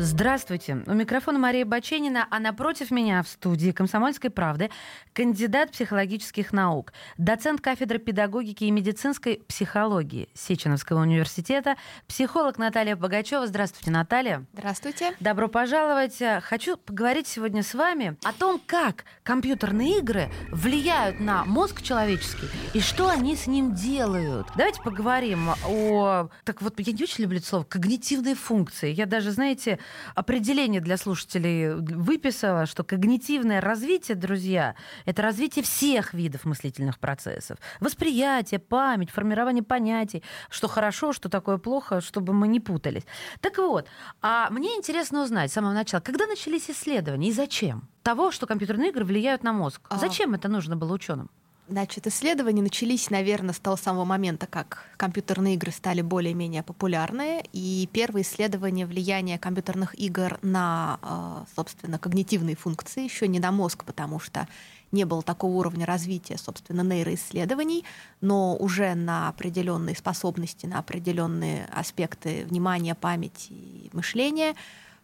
[0.00, 0.84] Здравствуйте.
[0.86, 4.70] У микрофона Мария Баченина, а напротив меня в студии «Комсомольской правды»
[5.12, 11.74] кандидат психологических наук, доцент кафедры педагогики и медицинской психологии Сеченовского университета,
[12.06, 13.48] психолог Наталья Богачева.
[13.48, 14.44] Здравствуйте, Наталья.
[14.52, 15.14] Здравствуйте.
[15.18, 16.22] Добро пожаловать.
[16.42, 22.78] Хочу поговорить сегодня с вами о том, как компьютерные игры влияют на мозг человеческий и
[22.78, 24.46] что они с ним делают.
[24.54, 26.28] Давайте поговорим о...
[26.44, 28.92] Так вот, я не очень люблю это слово «когнитивные функции».
[28.92, 29.80] Я даже, знаете,
[30.14, 34.74] определение для слушателей выписала, что когнитивное развитие, друзья,
[35.04, 37.58] это развитие всех видов мыслительных процессов.
[37.80, 43.04] Восприятие, память, формирование понятий, что хорошо, что такое плохо, чтобы мы не путались.
[43.40, 43.86] Так вот,
[44.22, 47.88] а мне интересно узнать с самого начала, когда начались исследования и зачем?
[48.02, 49.82] Того, что компьютерные игры влияют на мозг.
[49.90, 51.30] А зачем это нужно было ученым?
[51.68, 57.42] Значит, исследования начались, наверное, с того самого момента, как компьютерные игры стали более-менее популярны.
[57.52, 63.84] И первые исследования влияния компьютерных игр на, э, собственно, когнитивные функции, еще не на мозг,
[63.84, 64.48] потому что
[64.92, 67.84] не было такого уровня развития, собственно, нейроисследований,
[68.22, 74.54] но уже на определенные способности, на определенные аспекты внимания, памяти и мышления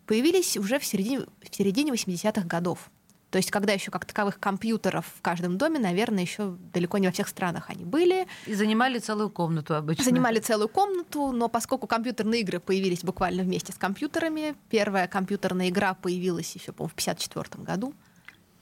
[0.06, 2.90] появились уже в середине, в середине 80-х годов.
[3.34, 7.12] То есть, когда еще как таковых компьютеров в каждом доме, наверное, еще далеко не во
[7.12, 8.28] всех странах они были.
[8.46, 10.04] И занимали целую комнату обычно.
[10.04, 15.94] Занимали целую комнату, но поскольку компьютерные игры появились буквально вместе с компьютерами, первая компьютерная игра
[15.94, 17.92] появилась еще, по-моему, в 1954 году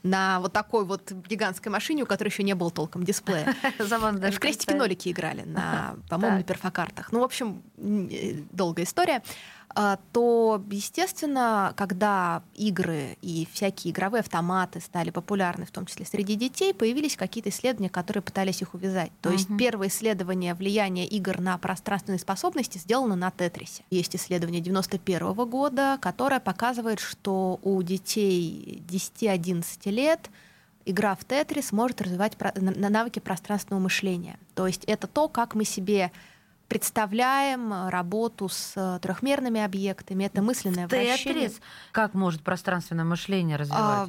[0.02, 3.54] на вот такой вот гигантской машине, у которой еще не было толком дисплея.
[4.36, 7.12] В крестики-нолики играли на, по-моему, на перфокартах.
[7.12, 9.22] Ну, в общем, э, долгая история.
[9.74, 16.34] А, то, естественно, когда игры и всякие игровые автоматы стали популярны, в том числе среди
[16.34, 19.10] детей, появились какие-то исследования, которые пытались их увязать.
[19.20, 19.32] То uh-huh.
[19.32, 23.84] есть первое исследование влияния игр на пространственные способности сделано на Тетрисе.
[23.90, 30.30] Есть исследование 91 года, которое показывает, что у детей 10-11 лет
[30.84, 34.38] игра в Тетрис может развивать навыки пространственного мышления.
[34.55, 36.11] То есть это то, как мы себе
[36.72, 40.24] представляем работу с э, трехмерными объектами.
[40.24, 41.48] Это мысленное вращение.
[41.48, 41.60] Тетрис.
[41.92, 44.08] Как может пространственное мышление развивать?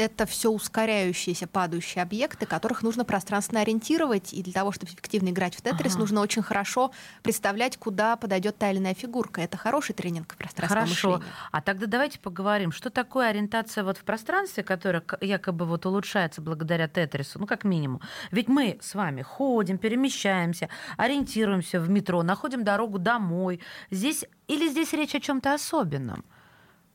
[0.00, 4.32] это все ускоряющиеся падающие объекты, которых нужно пространственно ориентировать.
[4.32, 6.00] И для того, чтобы эффективно играть в Тетрис, ага.
[6.00, 6.90] нужно очень хорошо
[7.22, 9.42] представлять, куда подойдет та или иная фигурка.
[9.42, 11.10] Это хороший тренинг пространственного Хорошо.
[11.10, 11.34] мышления.
[11.52, 16.88] А тогда давайте поговорим, что такое ориентация вот в пространстве, которая якобы вот улучшается благодаря
[16.88, 18.00] Тетрису, ну как минимум.
[18.30, 23.60] Ведь мы с вами ходим, перемещаемся, ориентируемся в метро, находим дорогу домой.
[23.90, 26.24] Здесь или здесь речь о чем-то особенном?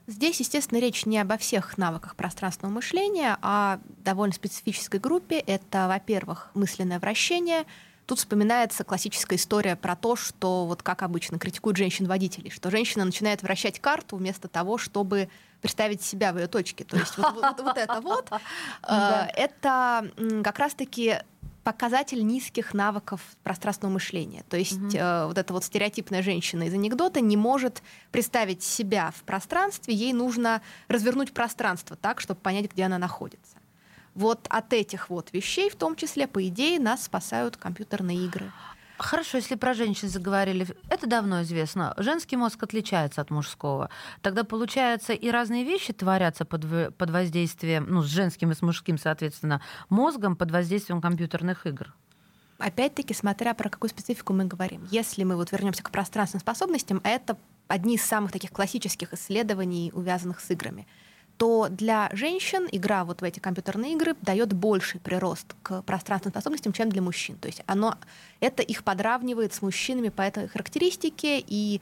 [0.08, 5.40] Здесь, естественно, речь не обо всех навыках пространственного мышления, а довольно специфической группе.
[5.40, 7.66] Это, во-первых, мысленное вращение.
[8.06, 13.42] Тут вспоминается классическая история про то, что, вот как обычно, критикуют женщин-водителей, что женщина начинает
[13.42, 15.28] вращать карту вместо того, чтобы
[15.62, 16.84] представить себя в ее точке.
[16.84, 18.30] То есть вот, вот, вот это вот,
[18.88, 20.12] э, это
[20.44, 21.18] как раз-таки
[21.66, 24.46] показатель низких навыков пространственного мышления.
[24.50, 24.96] То есть угу.
[24.96, 27.82] э, вот эта вот стереотипная женщина из анекдота не может
[28.12, 33.58] представить себя в пространстве, ей нужно развернуть пространство так, чтобы понять, где она находится.
[34.14, 38.52] Вот от этих вот вещей, в том числе, по идее, нас спасают компьютерные игры.
[38.98, 41.94] Хорошо, если про женщин заговорили, это давно известно.
[41.98, 43.90] Женский мозг отличается от мужского.
[44.22, 48.98] Тогда, получается, и разные вещи творятся под, под воздействием, ну, с женским и с мужским,
[48.98, 51.94] соответственно, мозгом под воздействием компьютерных игр.
[52.58, 54.88] Опять-таки, смотря про какую специфику мы говорим.
[54.90, 60.40] Если мы вот вернемся к пространственным способностям, это одни из самых таких классических исследований, увязанных
[60.40, 60.88] с играми
[61.38, 66.72] то для женщин игра вот в эти компьютерные игры дает больший прирост к пространственным способностям,
[66.74, 67.36] чем для мужчин.
[67.38, 67.96] То есть оно,
[68.40, 71.82] это их подравнивает с мужчинами по этой характеристике, и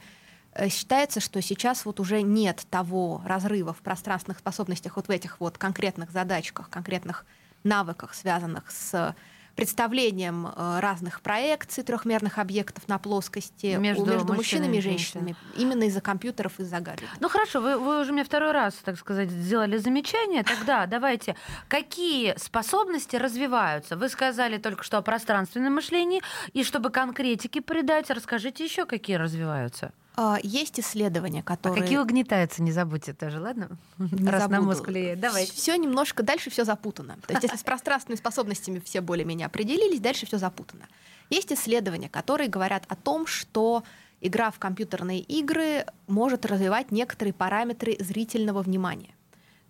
[0.52, 5.40] э, считается, что сейчас вот уже нет того разрыва в пространственных способностях вот в этих
[5.40, 7.24] вот конкретных задачках, конкретных
[7.62, 9.14] навыках, связанных с
[9.54, 16.00] представлением э, разных проекций трехмерных объектов на плоскости между, между мужчинами и женщинами, именно из-за
[16.00, 17.16] компьютеров, из-за гаджетов.
[17.20, 20.42] Ну хорошо, вы, вы уже мне второй раз, так сказать, сделали замечание.
[20.42, 21.36] Тогда давайте,
[21.68, 23.96] какие способности развиваются?
[23.96, 26.22] Вы сказали только что о пространственном мышлении,
[26.52, 29.92] и чтобы конкретики придать, расскажите еще, какие развиваются.
[30.16, 31.80] А, есть исследования, которые...
[31.80, 33.76] А какие угнетаются, не забудьте тоже, ладно?
[33.98, 34.60] Не Раз забуду.
[34.60, 35.18] на мозг влияет.
[35.18, 35.46] Давай.
[35.46, 37.16] Все немножко, дальше все запутано.
[37.26, 40.86] То есть если с пространственными способностями все более-менее определились, дальше все запутано.
[41.30, 43.82] Есть исследования, которые говорят о том, что
[44.20, 49.14] игра в компьютерные игры может развивать некоторые параметры зрительного внимания.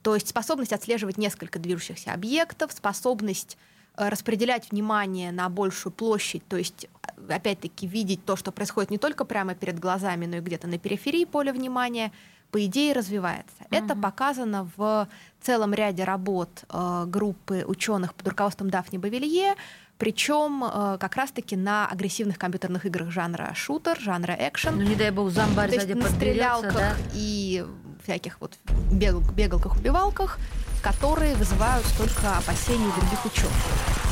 [0.03, 3.57] То есть способность отслеживать несколько движущихся объектов, способность
[3.97, 6.89] распределять внимание на большую площадь, то есть
[7.29, 11.25] опять-таки видеть то, что происходит не только прямо перед глазами, но и где-то на периферии
[11.25, 12.13] поля внимания,
[12.51, 13.57] по идее развивается.
[13.61, 13.77] Угу.
[13.77, 15.09] Это показано в
[15.41, 19.57] целом ряде работ э, группы ученых под руководством Дафни Бавилье,
[19.99, 24.77] причем э, как раз-таки на агрессивных компьютерных играх жанра шутер, жанра экшен.
[24.77, 26.97] Ну не дай бог зомбарь на стрелялках да?
[27.15, 27.65] и
[28.05, 28.53] всяких вот
[28.93, 30.39] бегал, бегалках-убивалках,
[30.83, 34.04] которые вызывают столько опасений у других ученых.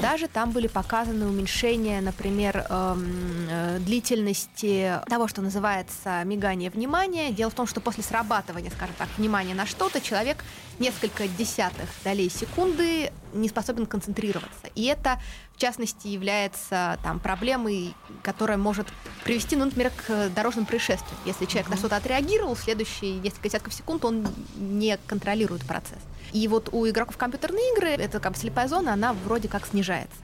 [0.00, 7.30] Даже там были показаны уменьшения, например, эм, э, длительности того, что называется мигание внимания.
[7.30, 10.44] Дело в том, что после срабатывания, скажем так, внимания на что-то, человек
[10.78, 14.68] несколько десятых долей секунды не способен концентрироваться.
[14.74, 15.20] И это,
[15.54, 18.86] в частности, является там, проблемой, которая может
[19.24, 21.18] привести, ну, например, к дорожным происшествиям.
[21.24, 21.70] Если человек mm-hmm.
[21.70, 24.26] на что-то отреагировал, следующие несколько десятков секунд он
[24.56, 26.00] не контролирует процесс.
[26.32, 30.16] И вот у игроков компьютерные игры, эта как бы слепая зона, она вроде как снижается.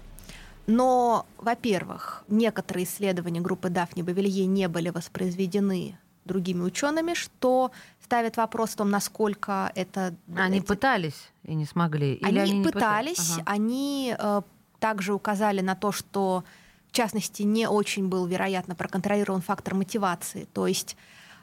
[0.66, 7.70] Но, во-первых, некоторые исследования группы Дафни Бавилье не были воспроизведены другими учеными, что
[8.02, 10.14] ставит вопрос в том, насколько это...
[10.34, 10.64] Они эти...
[10.66, 12.14] пытались и не смогли?
[12.14, 13.42] Или они, они пытались, пытались ага.
[13.46, 14.42] они э,
[14.78, 16.44] также указали на то, что,
[16.88, 20.48] в частности, не очень был, вероятно, проконтролирован фактор мотивации.
[20.54, 20.96] То есть,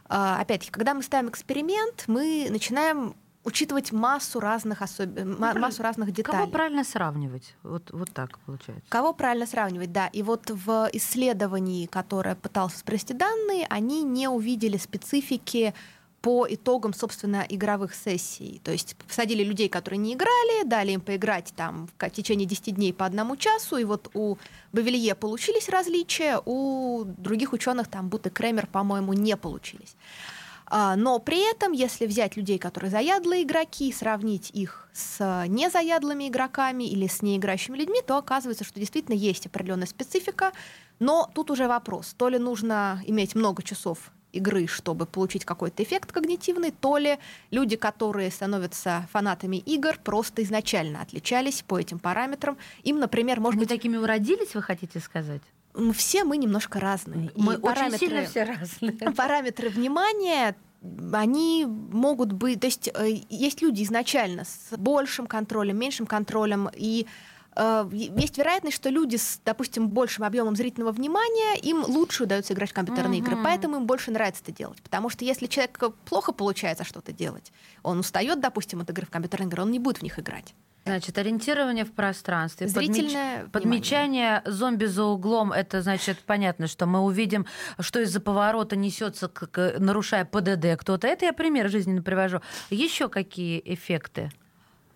[0.09, 5.09] э, опять-таки, когда мы ставим эксперимент, мы начинаем учитывать массу разных особ...
[5.15, 6.39] ну, массу разных деталей.
[6.39, 7.55] Кого правильно сравнивать?
[7.63, 8.85] Вот, вот так получается.
[8.89, 10.07] Кого правильно сравнивать, да.
[10.07, 15.73] И вот в исследовании, которое пытался спросить данные, они не увидели специфики
[16.21, 18.61] по итогам, собственно, игровых сессий.
[18.63, 22.93] То есть посадили людей, которые не играли, дали им поиграть там в течение 10 дней
[22.93, 24.37] по одному часу, и вот у
[24.71, 29.95] Бавилье получились различия, у других ученых, там, Бут и Кремер, по-моему, не получились.
[30.73, 36.85] А, но при этом, если взять людей, которые заядлые игроки, сравнить их с незаядлыми игроками
[36.85, 40.53] или с неиграющими людьми, то оказывается, что действительно есть определенная специфика.
[40.99, 46.13] Но тут уже вопрос, то ли нужно иметь много часов игры, чтобы получить какой-то эффект
[46.13, 47.19] когнитивный, то ли
[47.49, 52.57] люди, которые становятся фанатами игр, просто изначально отличались по этим параметрам.
[52.83, 53.75] Им, например, может Они быть...
[53.75, 55.41] такими уродились, вы хотите сказать?
[55.93, 57.31] Все мы немножко разные.
[57.35, 58.91] Мы и очень параметры, сильно все разные.
[59.15, 60.55] Параметры внимания
[61.13, 67.05] они могут быть, то есть э, есть люди изначально с большим контролем, меньшим контролем, и
[67.55, 72.71] э, есть вероятность, что люди с, допустим, большим объемом зрительного внимания, им лучше удается играть
[72.71, 73.23] в компьютерные mm-hmm.
[73.23, 74.81] игры, поэтому им больше нравится это делать.
[74.81, 77.51] Потому что если человек плохо получается что-то делать,
[77.83, 80.55] он устает, допустим, от игры в компьютерные игры, он не будет в них играть.
[80.83, 82.67] Значит, ориентирование в пространстве.
[82.67, 83.51] Зрительное подмеч...
[83.51, 85.51] Подмечание зомби за углом.
[85.51, 87.45] Это значит понятно, что мы увидим,
[87.79, 91.07] что из-за поворота несется, как, нарушая ПДД кто-то.
[91.07, 92.41] Это я пример жизненно привожу.
[92.71, 94.31] Еще какие эффекты?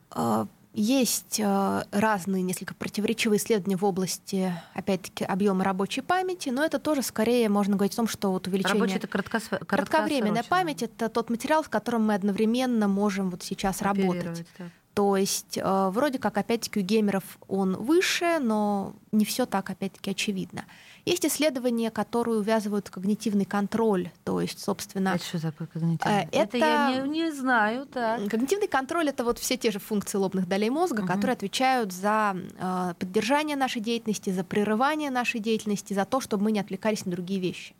[0.10, 6.80] А, есть а, разные несколько противоречивые исследования в области, опять-таки, объема рабочей памяти, но это
[6.80, 8.74] тоже скорее можно говорить о том, что вот увеличение...
[8.74, 9.50] Рабочая— это краткос...
[9.68, 14.46] кратковременная память— это тот материал, с которым мы одновременно можем вот сейчас работать.
[14.58, 14.68] Так.
[14.96, 20.12] То есть э, вроде как, опять-таки, у геймеров он выше, но не все так, опять-таки,
[20.12, 20.64] очевидно.
[21.04, 25.10] Есть исследования, которые увязывают когнитивный контроль, то есть, собственно...
[25.10, 26.24] Это что такое когнитивный?
[26.32, 28.26] Это, это я не, не знаю, так.
[28.30, 31.08] Когнитивный контроль— это вот все те же функции лобных долей мозга, угу.
[31.08, 36.54] которые отвечают за э, поддержание нашей деятельности, за прерывание нашей деятельности, за то, чтобы мы
[36.54, 37.76] не отвлекались на другие вещи.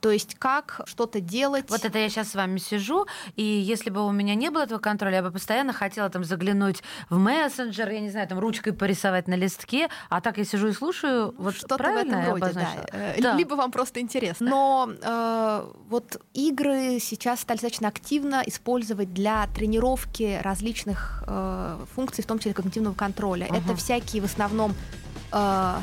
[0.00, 1.70] То есть как что-то делать.
[1.70, 4.78] Вот это я сейчас с вами сижу, и если бы у меня не было этого
[4.78, 9.28] контроля, я бы постоянно хотела там заглянуть в мессенджер, я не знаю, там ручкой порисовать
[9.28, 11.34] на листке, а так я сижу и слушаю.
[11.38, 12.68] Вот что-то в этом роде, да.
[12.92, 13.34] Э, да.
[13.36, 14.50] Либо вам просто интересно.
[14.50, 22.26] Но э, вот игры сейчас стали достаточно активно использовать для тренировки различных э, функций, в
[22.26, 23.46] том числе когнитивного контроля.
[23.46, 23.58] Uh-huh.
[23.58, 24.74] Это всякие в основном
[25.30, 25.76] э,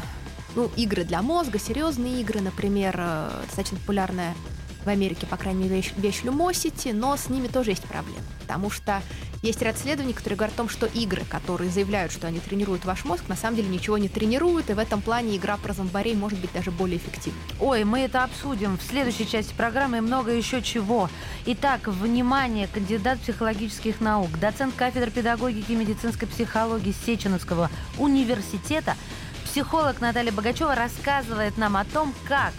[0.58, 4.36] ну, игры для мозга, серьезные игры, например, э, достаточно популярная
[4.84, 8.72] в Америке, по крайней мере, вещь, вещь Lumosity, но с ними тоже есть проблемы, потому
[8.72, 9.04] что
[9.44, 13.06] есть ряд исследований, которые говорят о том, что игры, которые заявляют, что они тренируют ваш
[13.06, 16.40] мозг, на самом деле ничего не тренируют, и в этом плане игра про зомбарей может
[16.40, 17.40] быть даже более эффективной.
[17.60, 21.08] Ой, мы это обсудим в следующей части программы и много еще чего.
[21.46, 28.96] Итак, внимание, кандидат психологических наук, доцент кафедры педагогики и медицинской психологии Сеченовского университета–
[29.48, 32.54] Психолог Наталья Богачева рассказывает нам о том, как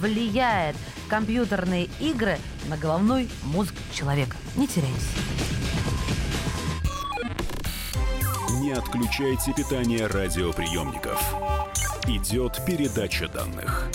[0.00, 0.76] влияет
[1.08, 4.36] компьютерные игры на головной мозг человека.
[4.54, 5.08] Не теряйтесь.
[8.60, 11.20] Не отключайте питание радиоприемников.
[12.06, 13.90] Идет передача данных.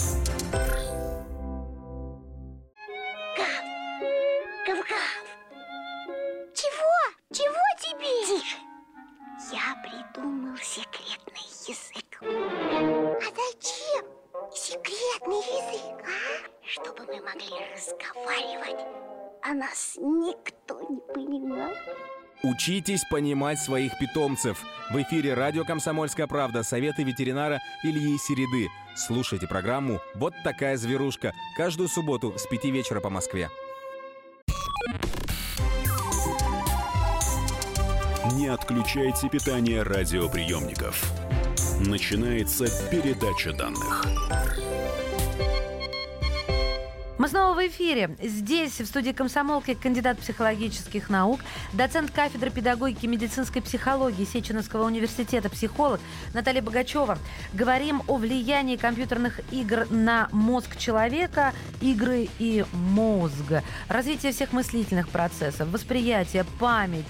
[19.53, 21.77] Нас никто не понимает.
[22.41, 24.63] Учитесь понимать своих питомцев.
[24.91, 28.69] В эфире радио «Комсомольская правда» советы ветеринара Ильи Середы.
[28.95, 33.49] Слушайте программу «Вот такая зверушка» каждую субботу с 5 вечера по Москве.
[38.33, 41.03] Не отключайте питание радиоприемников.
[41.81, 44.05] Начинается передача данных.
[47.19, 48.15] Мы снова в эфире.
[48.23, 51.41] Здесь, в студии комсомолки, кандидат психологических наук,
[51.73, 55.99] доцент кафедры педагогики медицинской психологии Сеченовского университета, психолог
[56.33, 57.17] Наталья Богачева.
[57.51, 65.67] Говорим о влиянии компьютерных игр на мозг человека, игры и мозг, развитие всех мыслительных процессов,
[65.67, 67.03] восприятие, память,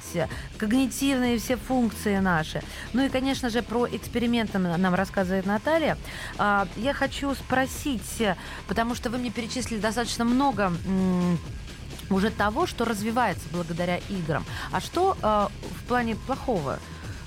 [0.58, 2.64] когнитивные все функции наши.
[2.94, 6.00] Ну и, конечно же, про эксперименты нам рассказывает Наталья.
[6.40, 8.24] А, я хочу спросить,
[8.68, 10.72] потому что вы мне перечислили достаточно достаточно много
[12.10, 14.46] уже того, что развивается благодаря играм.
[14.72, 16.80] А что э, в плане плохого?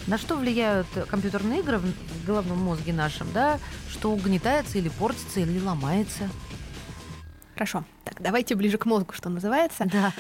[0.07, 3.61] На что влияют компьютерные игры в головном мозге нашем, да?
[3.91, 6.31] Что угнетается или портится, или ломается?
[7.55, 7.85] Хорошо.
[8.05, 9.85] Так, давайте ближе к мозгу, что называется.
[9.85, 10.13] Да.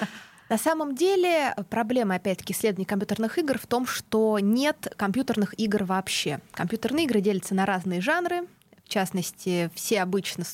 [0.51, 6.41] На самом деле проблема, опять-таки, исследований компьютерных игр в том, что нет компьютерных игр вообще.
[6.53, 8.43] Компьютерные игры делятся на разные жанры.
[8.93, 10.45] В частности, все обычно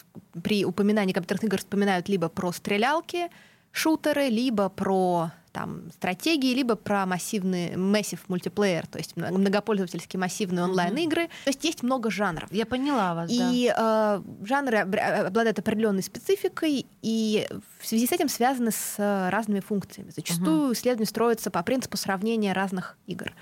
[0.45, 3.31] при упоминании компьютерных игр вспоминают либо про стрелялки,
[3.73, 11.23] шутеры, либо про там, стратегии, либо про массивный массив мультиплеер, то есть многопользовательские массивные онлайн-игры.
[11.23, 11.45] Mm-hmm.
[11.47, 12.49] То есть есть много жанров.
[12.53, 14.23] Я поняла вас, И да.
[14.25, 17.49] э, жанры обладают определенной спецификой, и
[17.81, 20.11] в связи с этим связаны с разными функциями.
[20.15, 20.75] Зачастую mm-hmm.
[20.75, 23.33] исследования строятся по принципу сравнения разных игр.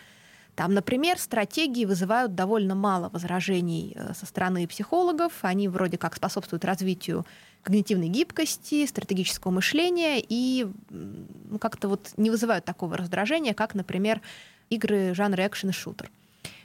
[0.56, 5.32] Там, например, стратегии вызывают довольно мало возражений э, со стороны психологов.
[5.42, 7.26] Они вроде как способствуют развитию
[7.62, 14.22] когнитивной гибкости, стратегического мышления и ну, как-то вот не вызывают такого раздражения, как, например,
[14.70, 16.10] игры жанра экшен и шутер.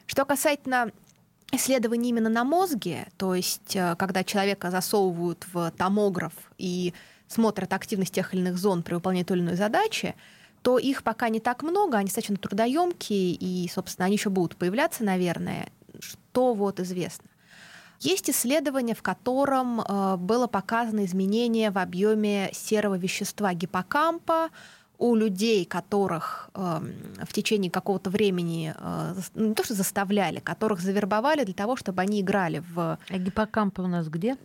[0.05, 0.91] Что касательно
[1.51, 6.93] исследований именно на мозге, то есть э, когда человека засовывают в томограф и
[7.27, 10.15] смотрят активность тех или иных зон при выполнении той или иной задачи,
[10.61, 15.03] то их пока не так много, они достаточно трудоемкие, и, собственно, они еще будут появляться,
[15.03, 15.69] наверное.
[15.99, 17.27] Что вот известно?
[17.99, 24.49] Есть исследование, в котором э, было показано изменение в объеме серого вещества гиппокампа
[24.97, 26.79] у людей, которых э,
[27.23, 32.01] в течение какого-то времени э, ну, не то что заставляли, которых завербовали для того, чтобы
[32.01, 32.97] они играли в...
[33.07, 34.35] А гиппокамп у нас где?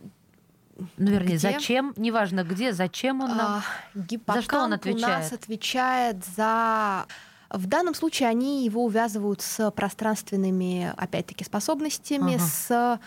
[0.97, 1.51] Ну, вернее, где?
[1.53, 1.93] зачем?
[1.97, 3.63] Неважно где, зачем он нам?
[3.95, 5.03] А, за что он отвечает?
[5.03, 7.05] у нас отвечает за...
[7.49, 12.43] В данном случае они его увязывают с пространственными, опять-таки, способностями, ага.
[12.43, 12.99] с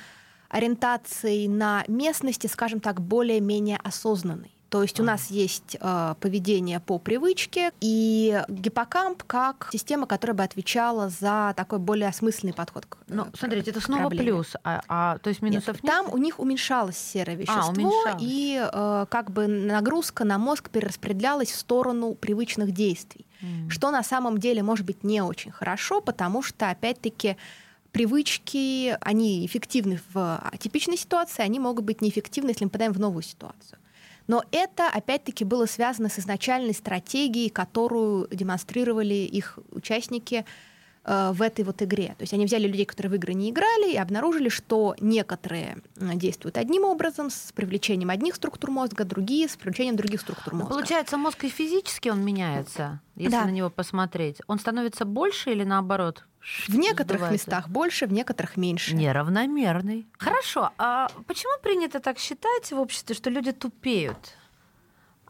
[0.49, 4.51] ориентацией на местности, скажем так, более-менее осознанной.
[4.71, 10.45] То есть у нас есть э, поведение по привычке, и гиппокамп как система, которая бы
[10.45, 14.25] отвечала за такой более осмысленный подход к Ну, смотрите, это снова проблеме.
[14.25, 15.83] плюс, а, а то есть минусов нет?
[15.83, 15.93] нет?
[15.93, 20.71] Там у них уменьшалось серое а, вещество, а, и э, как бы нагрузка на мозг
[20.71, 23.71] перераспределялась в сторону привычных действий, mm.
[23.71, 27.37] что на самом деле может быть не очень хорошо, потому что, опять-таки,
[27.91, 33.25] привычки, они эффективны в типичной ситуации, они могут быть неэффективны, если мы попадаем в новую
[33.25, 33.80] ситуацию.
[34.31, 40.47] Но это, опять-таки, было связано с изначальной стратегией, которую демонстрировали их участники
[41.11, 42.15] э, в этой вот игре.
[42.19, 46.57] То есть они взяли людей, которые в игры не играли, и обнаружили, что некоторые действуют
[46.57, 50.75] одним образом, с привлечением одних структур мозга, другие с привлечением других структур мозга.
[50.75, 53.45] получается, мозг и физически он меняется, если да.
[53.45, 54.41] на него посмотреть.
[54.47, 56.25] Он становится больше или наоборот?
[56.69, 57.51] В некоторых сдувается.
[57.51, 58.95] местах больше, в некоторых меньше.
[58.95, 60.09] Неравномерный.
[60.19, 60.71] Хорошо.
[60.79, 64.35] А почему принято так считать в обществе, что люди тупеют?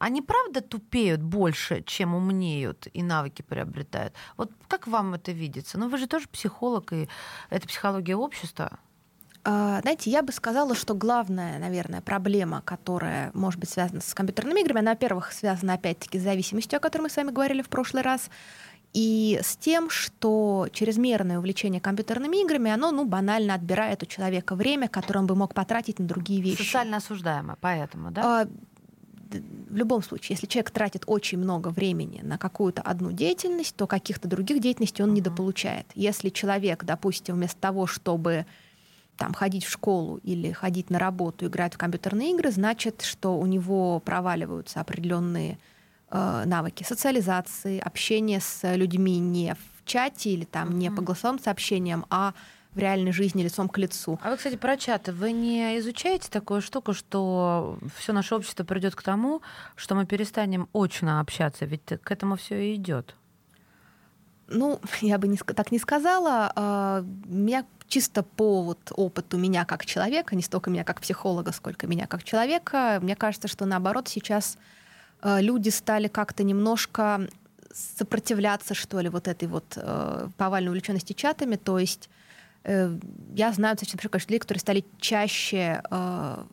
[0.00, 4.14] Они правда тупеют больше, чем умнеют и навыки приобретают?
[4.38, 5.78] Вот как вам это видится?
[5.78, 7.08] Ну, вы же тоже психолог, и
[7.50, 8.78] это психология общества.
[9.44, 14.60] А, знаете, я бы сказала, что главная, наверное, проблема, которая может быть связана с компьютерными
[14.60, 18.02] играми, она, во-первых, связана опять-таки с зависимостью, о которой мы с вами говорили в прошлый
[18.02, 18.30] раз
[18.94, 24.88] и с тем, что чрезмерное увлечение компьютерными играми, оно ну, банально отбирает у человека время,
[24.88, 26.62] которое он бы мог потратить на другие вещи.
[26.62, 28.48] Социально осуждаемо, поэтому, да?
[29.30, 34.28] В любом случае, если человек тратит очень много времени на какую-то одну деятельность, то каких-то
[34.28, 35.86] других деятельностей он недополучает.
[35.94, 38.46] Если человек, допустим, вместо того, чтобы
[39.16, 43.46] там, ходить в школу или ходить на работу, играть в компьютерные игры, значит, что у
[43.46, 45.58] него проваливаются определенные
[46.12, 50.74] Э, навыки социализации, общения с людьми не в чате или там mm-hmm.
[50.74, 52.34] не по голосовым сообщениям, а
[52.74, 54.18] в реальной жизни лицом к лицу.
[54.22, 58.94] А вы, кстати, про чаты, вы не изучаете такую штуку, что все наше общество придет
[58.94, 59.42] к тому,
[59.74, 63.16] что мы перестанем очно общаться, ведь к этому все и идет.
[64.46, 66.52] Ну, я бы не, так не сказала.
[66.54, 71.88] А, меня чисто по вот опыту меня как человека, не столько меня как психолога, сколько
[71.88, 74.58] меня как человека, мне кажется, что наоборот сейчас
[75.22, 77.28] а, люди стали как-то немножко
[77.72, 81.54] сопротивляться, что ли, вот этой вот э, повальной увлеченности чатами.
[81.54, 82.19] То есть э,
[82.64, 86.44] я знаю достаточно количество людей, которые стали чаще э,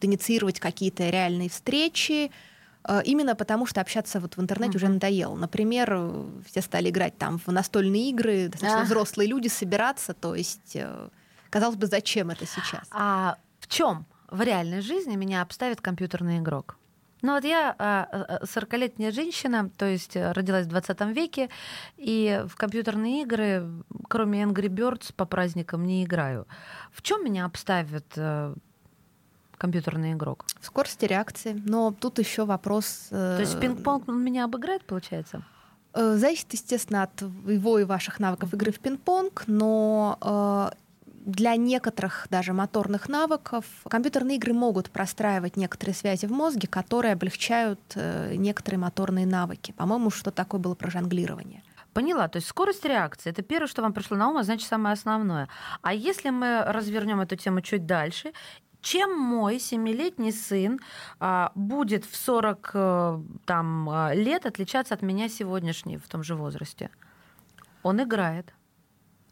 [0.00, 2.30] инициировать какие-то реальные встречи,
[2.84, 4.76] э, именно потому что общаться вот в интернете uh-huh.
[4.76, 5.34] уже надоело.
[5.34, 8.84] Например, все стали играть там в настольные игры, достаточно uh-huh.
[8.84, 11.08] взрослые люди собираться, то есть, э,
[11.50, 12.86] казалось бы, зачем это сейчас?
[12.90, 16.76] А в чем в реальной жизни меня обставит компьютерный игрок?
[17.22, 17.74] Ну вот я
[18.42, 21.48] 40-летняя а, женщина, то есть э, родилась в 20 веке,
[21.96, 23.66] и в компьютерные игры,
[24.08, 26.46] кроме Angry Birds, по праздникам не играю.
[26.92, 28.54] В чем меня обставит э,
[29.56, 30.44] компьютерный игрок?
[30.60, 31.60] В скорости реакции.
[31.64, 33.06] Но тут еще вопрос...
[33.10, 35.42] То есть пинг-понг меня обыграет, получается?
[35.94, 40.70] Э, зависит, естественно, от его и ваших навыков игры в пинг-понг, но
[41.26, 47.80] для некоторых даже моторных навыков компьютерные игры могут простраивать некоторые связи в мозге, которые облегчают
[47.96, 49.72] э, некоторые моторные навыки.
[49.72, 51.64] По-моему, что такое было про жонглирование.
[51.92, 52.28] Поняла.
[52.28, 55.48] То есть скорость реакции это первое, что вам пришло на ум, а значит самое основное.
[55.82, 58.32] А если мы развернем эту тему чуть дальше
[58.82, 60.78] чем мой семилетний сын
[61.18, 66.36] а, будет в 40 а, там, а, лет отличаться от меня сегодняшней в том же
[66.36, 66.90] возрасте?
[67.82, 68.54] Он играет.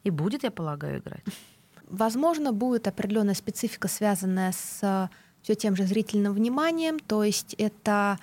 [0.03, 1.23] И будет, я полагаю, играть.
[1.89, 5.11] Возможно, будет определенная специфика, связанная с
[5.43, 8.19] все тем же зрительным вниманием, то есть это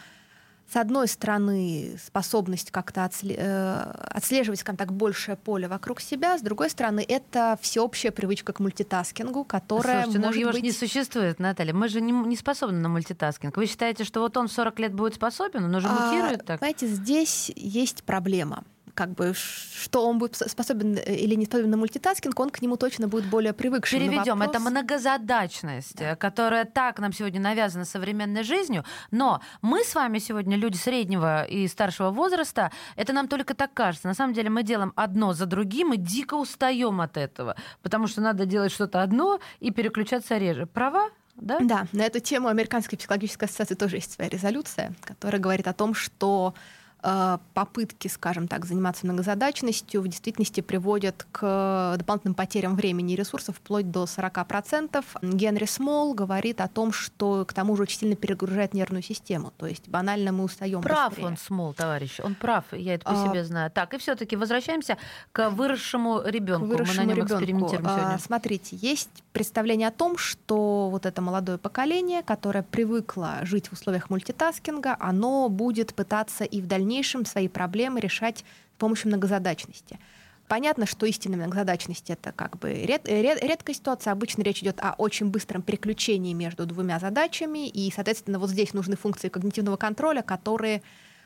[0.72, 6.70] с одной стороны, способность как-то э, отслеживать, скажем так, большее поле вокруг себя, с другой
[6.70, 10.62] стороны, это всеобщая привычка к мультитаскингу, которая Слушайте, может ну его быть...
[10.62, 11.74] же не существует, Наталья.
[11.74, 13.58] Мы же не, не способны на мультитаскинг.
[13.58, 16.60] Вы считаете, что вот он в 40 лет будет способен, он уже мутирует а, так?
[16.60, 21.78] Знаете, здесь есть проблема как бы, что он будет способен э, или не способен на
[21.78, 24.00] мультитаскинг, он к нему точно будет более привыкшим.
[24.00, 24.56] Переведем, вопрос...
[24.56, 26.16] это многозадачность, да.
[26.16, 31.68] которая так нам сегодня навязана современной жизнью, но мы с вами сегодня люди среднего и
[31.68, 34.08] старшего возраста, это нам только так кажется.
[34.08, 38.22] На самом деле мы делаем одно за другим и дико устаем от этого, потому что
[38.22, 40.66] надо делать что-то одно и переключаться реже.
[40.66, 41.10] Права?
[41.36, 41.60] Да?
[41.60, 45.96] да, на эту тему Американской психологической ассоциации тоже есть своя резолюция, которая говорит о том,
[45.96, 53.16] что Э, попытки, скажем так, заниматься многозадачностью в действительности приводят к дополнительным потерям времени и
[53.16, 55.04] ресурсов вплоть до 40%.
[55.22, 59.52] Генри Смол говорит о том, что к тому же очень сильно перегружает нервную систему.
[59.58, 61.28] То есть банально мы устаем Прав быстрее.
[61.28, 62.20] он, Смол, товарищ.
[62.20, 63.28] Он прав, я это по а...
[63.28, 63.72] себе знаю.
[63.72, 64.98] Так, и все-таки возвращаемся
[65.32, 66.68] к выросшему ребенку.
[66.68, 67.34] Мы на нем ребенку.
[67.34, 68.14] экспериментируем сегодня.
[68.16, 73.74] А, смотрите, есть представление о том, что вот это молодое поколение, которое привыкло жить в
[73.74, 80.00] условиях мультитаскинга, оно будет пытаться и в дальнейшем свои проблемы решать с помощью многозадачности.
[80.48, 84.12] Понятно, что истинная многозадачность это как бы ред, ред, редкая ситуация.
[84.12, 88.98] Обычно речь идет о очень быстром переключении между двумя задачами, и, соответственно, вот здесь нужны
[88.98, 90.82] функции когнитивного контроля, которые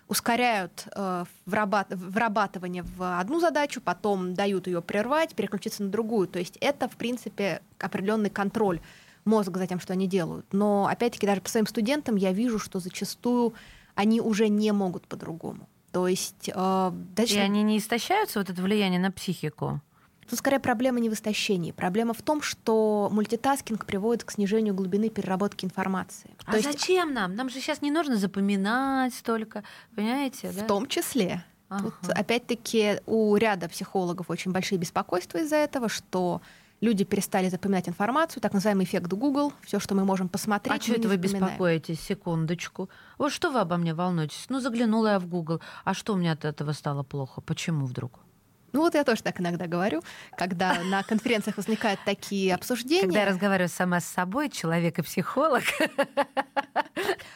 [0.08, 6.28] ускоряют э, врабат, врабатывание в одну задачу, потом дают ее прервать, переключиться на другую.
[6.28, 8.82] То есть это, в принципе, определенный контроль
[9.26, 10.46] мозга за тем, что они делают.
[10.52, 13.54] Но, опять-таки, даже по своим студентам я вижу, что зачастую
[13.96, 15.68] они уже не могут по-другому.
[15.92, 16.52] То есть...
[16.54, 17.36] Э, дальше...
[17.36, 19.82] И они не истощаются, вот это влияние на психику?
[20.30, 21.72] Тут скорее проблема не в истощении.
[21.72, 26.32] Проблема в том, что мультитаскинг приводит к снижению глубины переработки информации.
[26.46, 27.36] А То зачем нам?
[27.36, 29.64] Нам же сейчас не нужно запоминать столько,
[29.96, 30.50] понимаете?
[30.50, 30.66] В да?
[30.66, 31.44] том числе.
[31.70, 31.92] Ага.
[32.02, 36.42] Тут, опять-таки, у ряда психологов очень большие беспокойства из-за этого, что
[36.82, 40.80] люди перестали запоминать информацию, так называемый эффект Google, все, что мы можем посмотреть.
[40.80, 42.00] А что это вы беспокоитесь?
[42.02, 42.90] Секундочку.
[43.18, 44.46] Вот что вы обо мне волнуетесь?
[44.50, 45.62] Ну, заглянула я в Google.
[45.84, 47.42] А что у меня от этого стало плохо?
[47.42, 48.25] Почему вдруг?
[48.76, 50.04] Ну вот я тоже так иногда говорю,
[50.38, 53.04] когда на конференциях возникают такие обсуждения.
[53.04, 55.64] Когда я разговариваю сама с собой, человек и психолог.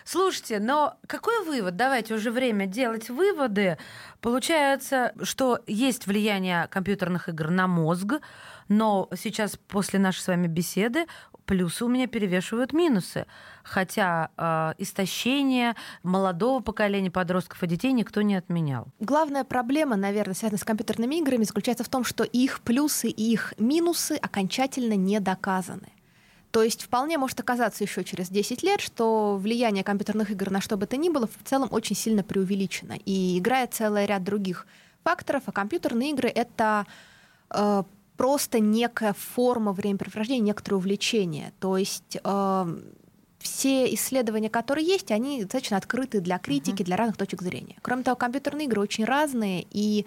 [0.04, 1.78] Слушайте, но какой вывод?
[1.78, 3.78] Давайте уже время делать выводы.
[4.19, 8.15] Получается, что есть влияние компьютерных игр на мозг,
[8.67, 11.06] но сейчас после нашей с вами беседы
[11.50, 13.26] плюсы у меня перевешивают минусы.
[13.64, 18.86] Хотя э, истощение молодого поколения подростков и детей никто не отменял.
[19.00, 23.56] Главная проблема, наверное, связанная с компьютерными играми, заключается в том, что их плюсы и их
[23.58, 25.90] минусы окончательно не доказаны.
[26.52, 30.78] То есть вполне может оказаться еще через 10 лет, что влияние компьютерных игр на что
[30.78, 32.94] бы то ни было в целом очень сильно преувеличено.
[33.06, 34.68] И играет целый ряд других
[35.04, 36.86] факторов, а компьютерные игры— это
[37.50, 37.84] э,
[38.20, 41.54] просто некая форма времяпрепровождения, некоторое увлечение.
[41.62, 42.78] То есть э,
[43.38, 46.86] все исследования, которые есть, они достаточно открыты для критики, uh-huh.
[46.86, 47.78] для разных точек зрения.
[47.82, 50.06] Кроме того, компьютерные игры очень разные, и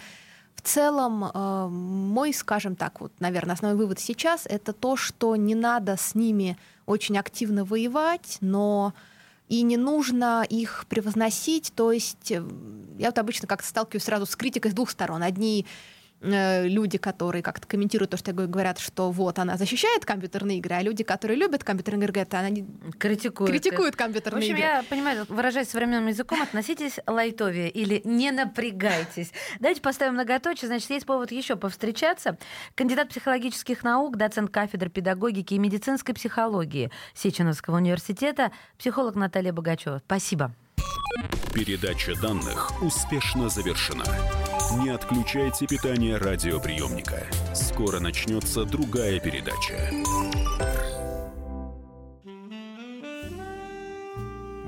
[0.55, 5.55] в целом э, мой, скажем так, вот, наверное, основной вывод сейчас это то, что не
[5.55, 8.93] надо с ними очень активно воевать, но
[9.49, 11.73] и не нужно их превозносить.
[11.75, 12.45] То есть э,
[12.99, 15.23] я вот обычно как-то сталкиваюсь сразу с критикой с двух сторон.
[15.23, 15.65] Одни
[16.23, 20.77] люди, которые как-то комментируют то, что я говорю, говорят, что вот она защищает компьютерные игры,
[20.77, 22.67] а люди, которые любят компьютерные игры, говорят, она не...
[22.99, 24.57] критикует, критикует компьютерные игры.
[24.57, 24.77] В общем, игры.
[24.77, 29.33] я понимаю, выражаясь современным языком, относитесь лайтовее или не напрягайтесь.
[29.61, 32.39] Давайте поставим многоточие, значит, есть повод еще повстречаться.
[32.75, 40.03] Кандидат психологических наук, доцент кафедры педагогики и медицинской психологии Сеченовского университета, психолог Наталья Богачева.
[40.07, 40.55] Спасибо.
[41.53, 44.05] Передача данных успешно завершена.
[44.81, 47.27] Не отключайте питание радиоприемника.
[47.55, 49.91] Скоро начнется другая передача.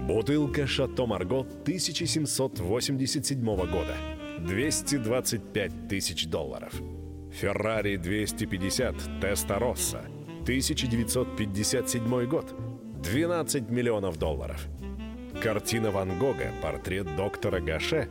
[0.06, 3.96] Бутылка «Шато Марго» 1787 года.
[4.40, 6.74] 225 тысяч долларов.
[7.32, 10.02] «Феррари 250 Теста Росса»
[10.42, 12.54] 1957 год.
[13.02, 14.68] 12 миллионов долларов.
[15.42, 18.10] Картина Ван Гога «Портрет доктора Гаше»